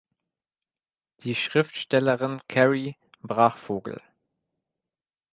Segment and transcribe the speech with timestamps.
[1.21, 4.01] Die Schriftstellerin Carry Brachvogel.